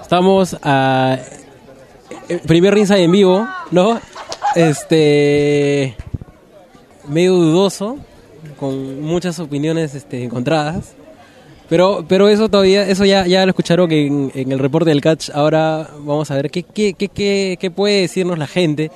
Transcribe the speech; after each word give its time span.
Estamos 0.00 0.56
a 0.62 1.18
eh, 2.28 2.40
primer 2.46 2.74
ringside 2.74 3.02
en 3.04 3.12
vivo, 3.12 3.46
¿no? 3.70 4.00
Este 4.54 5.96
medio 7.08 7.32
dudoso, 7.34 7.96
con 8.58 9.00
muchas 9.00 9.38
opiniones 9.38 9.94
este, 9.94 10.24
encontradas. 10.24 10.94
Pero, 11.68 12.04
pero 12.06 12.28
eso 12.28 12.50
todavía, 12.50 12.86
eso 12.86 13.06
ya, 13.06 13.26
ya 13.26 13.46
lo 13.46 13.50
escucharon 13.50 13.90
en, 13.90 14.30
en 14.34 14.52
el 14.52 14.58
reporte 14.58 14.90
del 14.90 15.00
catch. 15.00 15.30
Ahora 15.30 15.88
vamos 16.00 16.30
a 16.30 16.34
ver 16.34 16.50
qué, 16.50 16.62
qué, 16.62 16.92
qué, 16.92 17.08
qué, 17.08 17.56
qué 17.58 17.70
puede 17.70 18.02
decirnos 18.02 18.38
la 18.38 18.46
gente 18.46 18.90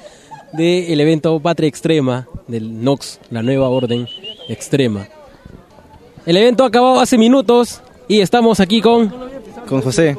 del 0.53 1.01
evento 1.01 1.41
Patria 1.41 1.69
Extrema 1.69 2.29
del 2.47 2.85
Nox, 2.85 3.19
la 3.31 3.43
nueva 3.43 3.69
orden 3.71 4.07
extrema. 4.49 5.09
El 6.27 6.37
evento 6.37 6.65
ha 6.65 6.67
acabado 6.69 7.01
hace 7.01 7.17
minutos 7.17 7.81
y 8.09 8.21
estamos 8.21 8.61
aquí 8.61 8.81
con... 8.81 9.26
Con 9.69 9.83
José. 9.83 10.17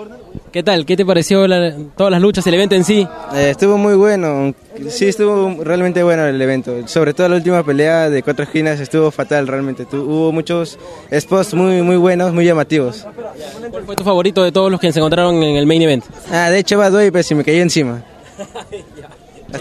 ¿Qué 0.52 0.64
tal? 0.64 0.86
¿Qué 0.86 0.96
te 0.98 1.06
pareció 1.06 1.48
la- 1.48 1.74
todas 1.96 2.12
las 2.12 2.22
luchas, 2.22 2.46
el 2.48 2.54
evento 2.54 2.76
en 2.76 2.84
sí? 2.84 3.08
Eh, 3.34 3.50
estuvo 3.52 3.78
muy 3.78 3.96
bueno, 3.96 4.54
sí 4.90 5.06
estuvo 5.06 5.64
realmente 5.64 6.04
bueno 6.04 6.26
el 6.26 6.42
evento, 6.42 6.88
sobre 6.88 7.14
todo 7.14 7.30
la 7.30 7.36
última 7.36 7.64
pelea 7.64 8.10
de 8.10 8.24
cuatro 8.24 8.44
esquinas 8.44 8.80
estuvo 8.80 9.10
fatal 9.12 9.48
realmente, 9.48 9.86
Tu- 9.86 9.98
hubo 10.02 10.32
muchos 10.32 10.78
spots 11.18 11.54
muy 11.54 11.82
muy 11.82 11.98
buenos, 11.98 12.34
muy 12.34 12.46
llamativos. 12.46 13.06
¿Cuál 13.72 13.84
fue 13.86 13.96
tu 13.96 14.04
favorito 14.04 14.44
de 14.44 14.52
todos 14.52 14.72
los 14.72 14.80
que 14.80 14.92
se 14.92 15.00
encontraron 15.00 15.36
en 15.44 15.56
el 15.58 15.66
main 15.66 15.82
event? 15.82 16.06
Ah, 16.32 16.50
de 16.50 16.60
hecho 16.60 16.78
Bad 16.78 16.92
Boy, 16.92 17.12
pero 17.12 17.24
se 17.24 17.36
me 17.36 17.44
cayó 17.44 17.62
encima. 17.62 18.04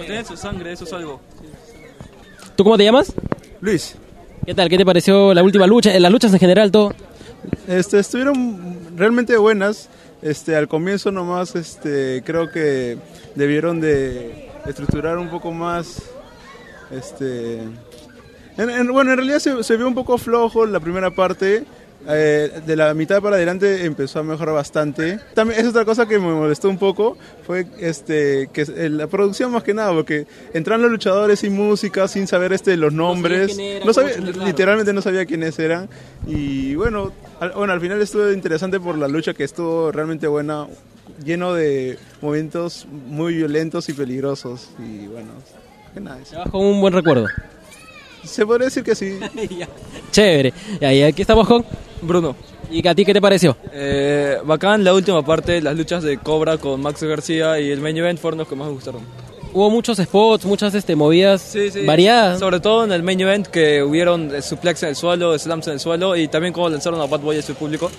Tiene 0.06 0.24
su 0.24 0.36
sangre, 0.36 0.72
eso 0.72 0.84
es 0.84 0.92
algo. 0.92 1.20
¿Tú 2.54 2.64
cómo 2.64 2.76
te 2.76 2.84
llamas? 2.84 3.12
Luis, 3.60 3.96
¿Qué 4.44 4.54
tal? 4.54 4.68
¿Qué 4.68 4.76
te 4.78 4.84
pareció 4.84 5.34
la 5.34 5.42
última 5.42 5.66
lucha? 5.66 5.98
Las 5.98 6.12
luchas 6.12 6.32
en 6.32 6.38
general, 6.38 6.70
todo. 6.70 6.92
Este, 7.66 7.98
estuvieron 7.98 8.78
realmente 8.96 9.36
buenas. 9.36 9.88
Este, 10.22 10.56
al 10.56 10.66
comienzo 10.66 11.12
nomás, 11.12 11.54
este, 11.56 12.22
creo 12.24 12.50
que 12.50 12.96
debieron 13.34 13.80
de 13.80 14.50
estructurar 14.66 15.18
un 15.18 15.28
poco 15.28 15.52
más, 15.52 16.02
este, 16.90 17.60
en- 18.56 18.70
en- 18.70 18.92
bueno, 18.92 19.10
en 19.12 19.18
realidad 19.18 19.38
se, 19.38 19.62
se 19.62 19.76
vio 19.76 19.86
un 19.86 19.94
poco 19.94 20.16
flojo 20.18 20.64
la 20.66 20.80
primera 20.80 21.10
parte. 21.10 21.64
Eh, 22.08 22.60
de 22.64 22.76
la 22.76 22.94
mitad 22.94 23.20
para 23.20 23.36
adelante 23.36 23.84
empezó 23.84 24.20
a 24.20 24.22
mejorar 24.22 24.54
bastante. 24.54 25.18
También 25.34 25.60
es 25.60 25.66
otra 25.66 25.84
cosa 25.84 26.06
que 26.06 26.18
me 26.18 26.32
molestó 26.32 26.68
un 26.68 26.78
poco, 26.78 27.16
fue 27.44 27.66
este 27.80 28.48
que 28.52 28.64
la 28.88 29.06
producción 29.08 29.50
más 29.50 29.64
que 29.64 29.74
nada, 29.74 29.92
porque 29.92 30.26
entraron 30.54 30.82
los 30.82 30.90
luchadores 30.90 31.40
sin 31.40 31.54
música, 31.54 32.06
sin 32.06 32.26
saber 32.26 32.52
este 32.52 32.76
los 32.76 32.92
nombres, 32.92 33.56
quién 33.56 33.76
era, 33.76 33.84
no 33.84 33.92
sabía, 33.92 34.14
claro. 34.14 34.44
literalmente 34.44 34.92
no 34.92 35.02
sabía 35.02 35.26
quiénes 35.26 35.58
eran 35.58 35.88
y 36.26 36.74
bueno, 36.76 37.12
al, 37.40 37.52
bueno, 37.52 37.72
al 37.72 37.80
final 37.80 38.00
estuvo 38.00 38.30
interesante 38.30 38.78
por 38.78 38.96
la 38.96 39.08
lucha 39.08 39.34
que 39.34 39.44
estuvo 39.44 39.90
realmente 39.90 40.28
buena, 40.28 40.66
lleno 41.24 41.54
de 41.54 41.98
momentos 42.22 42.86
muy 42.90 43.34
violentos 43.34 43.88
y 43.88 43.94
peligrosos 43.94 44.70
y 44.78 45.06
bueno, 45.08 45.32
que 45.92 46.00
nada, 46.00 46.18
Te 46.28 46.36
vas 46.36 46.50
con 46.50 46.64
un 46.64 46.80
buen 46.80 46.92
recuerdo. 46.92 47.26
se 48.22 48.46
podría 48.46 48.66
decir 48.66 48.84
que 48.84 48.94
sí. 48.94 49.18
Chévere. 50.12 50.52
Y 50.80 51.02
aquí 51.02 51.22
estamos 51.22 51.48
con... 51.48 51.64
Bruno. 52.02 52.36
¿Y 52.70 52.86
a 52.86 52.94
ti 52.94 53.04
qué 53.04 53.12
te 53.12 53.20
pareció? 53.20 53.56
Eh, 53.72 54.38
bacán 54.44 54.82
la 54.82 54.92
última 54.92 55.24
parte, 55.24 55.60
las 55.60 55.76
luchas 55.76 56.02
de 56.02 56.18
Cobra 56.18 56.58
con 56.58 56.80
Max 56.80 57.02
García 57.02 57.60
y 57.60 57.70
el 57.70 57.80
main 57.80 57.96
event 57.96 58.18
fueron 58.18 58.38
los 58.38 58.48
que 58.48 58.56
más 58.56 58.66
me 58.66 58.74
gustaron. 58.74 59.02
Hubo 59.52 59.70
muchos 59.70 59.98
spots, 59.98 60.44
muchas 60.44 60.74
este, 60.74 60.96
movidas 60.96 61.56
variadas. 61.86 62.40
Sobre 62.40 62.60
todo 62.60 62.84
en 62.84 62.92
el 62.92 63.02
main 63.02 63.20
event 63.20 63.46
que 63.46 63.82
hubieron 63.82 64.34
eh, 64.34 64.42
suplex 64.42 64.82
en 64.82 64.90
el 64.90 64.96
suelo, 64.96 65.38
slams 65.38 65.66
en 65.68 65.74
el 65.74 65.80
suelo 65.80 66.16
y 66.16 66.28
también 66.28 66.52
como 66.52 66.68
lanzaron 66.68 67.00
a 67.00 67.06
Bad 67.06 67.20
Boy 67.20 67.38
a 67.38 67.42
su 67.42 67.54
público. 67.54 67.90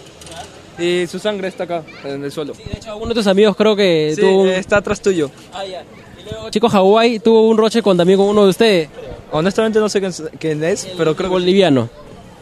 Y 0.78 1.08
su 1.08 1.17
sangre 1.17 1.48
está 1.48 1.64
acá, 1.64 1.84
en 2.04 2.23
el 2.23 2.32
suelo. 2.32 2.54
De 2.54 2.78
hecho, 2.78 2.95
uno 2.98 3.08
de 3.08 3.16
tus 3.16 3.26
amigos 3.26 3.56
creo 3.56 3.76
que 3.76 4.11
Sí, 4.14 4.22
tuvo 4.22 4.44
un... 4.44 4.50
está 4.50 4.78
atrás 4.78 5.02
tuyo. 5.02 5.32
Chico 6.52 6.70
Hawái 6.70 7.20
tuvo 7.20 7.48
un 7.48 7.58
roche 7.58 7.82
con, 7.82 7.98
también 7.98 8.20
con 8.20 8.28
uno 8.28 8.44
de 8.44 8.50
ustedes, 8.50 8.89
Honestamente 9.32 9.80
no 9.80 9.89
sé 9.89 10.02
quién, 10.39 10.64
es, 10.64 10.88
pero 10.98 11.16
creo 11.16 11.30
que... 11.30 11.33
boliviano. 11.33 11.89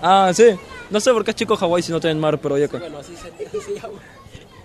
Ah, 0.02 0.32
sí. 0.34 0.44
No 0.90 1.00
sé 1.00 1.12
por 1.12 1.24
qué 1.24 1.32
es 1.32 1.38
chico 1.38 1.56
Hawái 1.56 1.82
si 1.84 1.92
no 1.92 2.00
tienen 2.00 2.20
mar, 2.20 2.40
pero 2.40 2.58
ya 2.58 2.66
acá. 2.68 2.82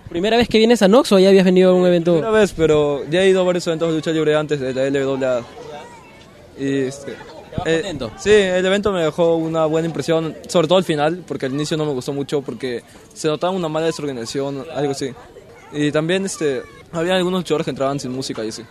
¿Primera 0.09 0.35
vez 0.35 0.49
que 0.49 0.57
vienes 0.57 0.81
a 0.81 0.87
Nox 0.87 1.11
o 1.13 1.19
ya 1.19 1.29
habías 1.29 1.45
venido 1.45 1.71
a 1.71 1.73
un 1.73 1.87
evento? 1.87 2.15
Una 2.15 2.31
vez, 2.31 2.53
pero 2.55 3.03
ya 3.09 3.21
he 3.21 3.29
ido 3.29 3.41
a 3.41 3.43
varios 3.43 3.65
eventos 3.67 3.89
de 3.89 3.95
lucha 3.95 4.11
libre 4.11 4.35
antes 4.35 4.59
de 4.59 4.73
la 4.73 4.89
LWA. 4.89 5.41
Y 6.59 6.79
este, 6.79 7.13
eh, 7.65 7.75
contento? 7.81 8.11
sí, 8.17 8.31
el 8.31 8.65
evento 8.65 8.91
me 8.91 9.03
dejó 9.03 9.37
una 9.37 9.65
buena 9.65 9.87
impresión, 9.87 10.35
sobre 10.47 10.67
todo 10.67 10.77
al 10.77 10.83
final, 10.83 11.23
porque 11.25 11.45
al 11.45 11.53
inicio 11.53 11.77
no 11.77 11.85
me 11.85 11.93
gustó 11.93 12.11
mucho 12.11 12.41
porque 12.41 12.83
se 13.13 13.29
notaba 13.29 13.53
una 13.53 13.69
mala 13.69 13.85
desorganización, 13.85 14.65
algo 14.73 14.91
así. 14.91 15.13
Y 15.73 15.91
también 15.91 16.25
este, 16.25 16.63
había 16.91 17.15
algunos 17.15 17.41
luchadores 17.41 17.65
que 17.65 17.71
entraban 17.71 17.99
sin 17.99 18.11
música 18.11 18.43
y 18.43 18.49
así. 18.49 18.63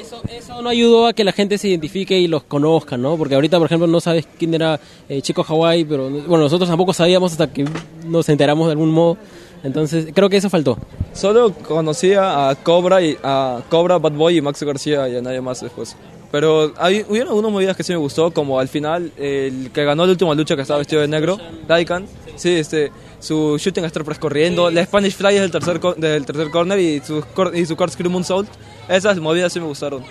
Eso, 0.00 0.20
eso 0.28 0.62
no 0.62 0.68
ayudó 0.68 1.06
a 1.06 1.12
que 1.12 1.24
la 1.24 1.32
gente 1.32 1.58
se 1.58 1.68
identifique 1.68 2.18
y 2.18 2.26
los 2.26 2.42
conozca, 2.44 2.96
¿no? 2.96 3.16
Porque 3.16 3.34
ahorita, 3.34 3.58
por 3.58 3.66
ejemplo, 3.66 3.86
no 3.86 4.00
sabes 4.00 4.26
quién 4.38 4.54
era 4.54 4.80
eh, 5.08 5.22
Chico 5.22 5.42
Hawái, 5.44 5.84
pero 5.84 6.10
bueno, 6.10 6.44
nosotros 6.44 6.68
tampoco 6.68 6.92
sabíamos 6.92 7.32
hasta 7.32 7.52
que 7.52 7.64
nos 8.04 8.28
enteramos 8.28 8.66
de 8.66 8.72
algún 8.72 8.90
modo. 8.90 9.16
Entonces, 9.62 10.08
creo 10.14 10.28
que 10.28 10.36
eso 10.36 10.50
faltó. 10.50 10.76
Solo 11.14 11.52
conocía 11.52 12.48
a 12.48 12.54
Cobra, 12.54 13.02
y, 13.02 13.16
a 13.22 13.62
Cobra, 13.70 13.98
Bad 13.98 14.12
Boy 14.12 14.36
y 14.36 14.40
Max 14.40 14.62
García 14.62 15.08
y 15.08 15.16
a 15.16 15.22
nadie 15.22 15.40
más 15.40 15.60
después. 15.60 15.96
Pero 16.30 16.74
hay, 16.76 17.06
hubieron 17.08 17.28
algunas 17.28 17.52
movidas 17.52 17.76
que 17.76 17.82
sí 17.84 17.92
me 17.92 17.98
gustó, 17.98 18.32
como 18.32 18.58
al 18.58 18.68
final, 18.68 19.12
el 19.16 19.70
que 19.72 19.84
ganó 19.84 20.04
la 20.04 20.12
última 20.12 20.34
lucha 20.34 20.56
que 20.56 20.62
estaba 20.62 20.78
vestido 20.78 21.00
de 21.00 21.08
negro, 21.08 21.38
Daikan. 21.66 22.06
Sí, 22.36 22.50
este, 22.50 22.90
su 23.20 23.56
shooting 23.58 23.84
press 23.90 24.18
corriendo, 24.18 24.70
la 24.70 24.84
Spanish 24.84 25.14
Fly 25.14 25.34
del 25.34 25.50
tercer, 25.50 25.80
co- 25.80 25.94
del 25.94 26.24
tercer 26.26 26.50
corner 26.50 26.78
y 26.78 27.00
su, 27.00 27.24
cor- 27.34 27.56
y 27.56 27.64
su 27.66 27.76
corkscrew 27.76 28.10
moonsault. 28.10 28.48
Esas 28.88 29.18
movidas 29.20 29.52
sí 29.52 29.60
me 29.60 29.66
gustaron. 29.66 30.02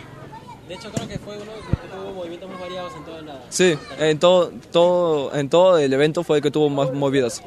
De 0.68 0.76
hecho, 0.76 0.90
creo 0.92 1.08
que 1.08 1.20
fue 1.20 1.36
uno 1.36 1.46
de 1.52 1.58
los 1.58 1.66
que 1.68 1.88
tuvo 1.96 2.14
movimientos 2.14 2.50
más 2.50 2.60
variados 2.62 2.94
en 2.98 3.04
toda 3.06 3.22
la... 3.22 3.42
Sí, 3.50 3.76
en 4.00 4.20
todo, 4.20 4.52
todo, 4.72 5.36
en 5.36 5.50
todo 5.50 5.78
el 5.78 5.92
evento 5.94 6.24
fue 6.24 6.38
el 6.38 6.44
que 6.44 6.52
tuvo 6.52 6.70
más 6.70 6.92
movidas. 6.94 7.44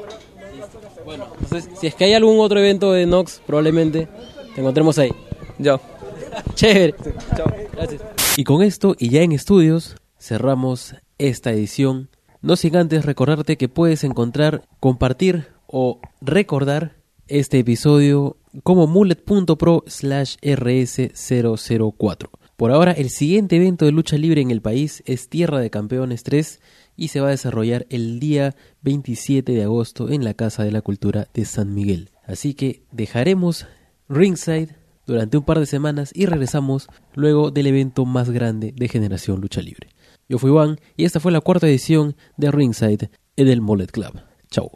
Bueno, 1.05 1.27
entonces, 1.41 1.71
si 1.81 1.87
es 1.87 1.95
que 1.95 2.05
hay 2.05 2.15
algún 2.15 2.39
otro 2.41 2.59
evento 2.59 2.93
de 2.93 3.07
Nox, 3.07 3.41
probablemente 3.47 4.09
te 4.55 4.61
encontremos 4.61 4.99
ahí. 4.99 5.11
Ya. 5.59 5.81
Chévere. 6.55 6.95
Chao. 7.37 7.47
Gracias. 7.73 8.03
Y 8.37 8.45
con 8.45 8.63
esto, 8.63 8.95
y 8.99 9.09
ya 9.11 9.23
en 9.23 9.33
estudios, 9.33 9.97
cerramos 10.21 10.95
esta 11.19 11.51
edición. 11.53 12.11
No 12.47 12.55
sin 12.55 12.77
antes 12.77 13.05
recordarte 13.05 13.57
que 13.57 13.69
puedes 13.69 14.05
encontrar, 14.05 14.63
compartir 14.79 15.49
o 15.67 16.01
recordar 16.21 16.95
este 17.27 17.59
episodio 17.59 18.37
como 18.63 18.87
mullet.pro 18.87 19.83
slash 19.89 20.37
rs004. 20.43 22.31
Por 22.57 22.71
ahora, 22.71 22.93
el 22.93 23.11
siguiente 23.11 23.57
evento 23.57 23.85
de 23.85 23.91
lucha 23.91 24.17
libre 24.17 24.43
en 24.43 24.53
el 24.53 24.63
país 24.63 25.03
es 25.07 25.29
Tierra 25.29 25.59
de 25.59 25.71
Campeones 25.71 26.23
3 26.23 26.61
y 26.97 27.09
se 27.09 27.21
va 27.21 27.27
a 27.27 27.31
desarrollar 27.33 27.85
el 27.91 28.21
día 28.21 28.55
27 28.83 29.51
de 29.51 29.65
agosto 29.65 30.09
en 30.09 30.23
la 30.23 30.35
Casa 30.35 30.63
de 30.63 30.71
la 30.71 30.83
Cultura 30.83 31.27
de 31.35 31.47
San 31.47 31.75
Miguel. 31.75 32.11
Así 32.25 32.55
que 32.55 32.85
dejaremos 32.93 33.67
Ringside 34.09 34.77
durante 35.05 35.37
un 35.37 35.45
par 35.45 35.59
de 35.59 35.67
semanas 35.67 36.13
y 36.15 36.27
regresamos 36.27 36.87
luego 37.13 37.51
del 37.51 37.67
evento 37.67 38.05
más 38.05 38.31
grande 38.31 38.73
de 38.77 38.87
Generación 38.87 39.41
Lucha 39.41 39.61
Libre. 39.63 39.96
Yo 40.29 40.39
fui 40.39 40.51
Juan 40.51 40.79
y 40.97 41.05
esta 41.05 41.21
fue 41.21 41.33
la 41.33 41.41
cuarta 41.41 41.69
edición 41.69 42.17
de 42.37 42.51
Ringside 42.51 43.11
en 43.37 43.49
el 43.49 43.61
Mollet 43.61 43.91
Club. 43.91 44.21
Chau. 44.51 44.71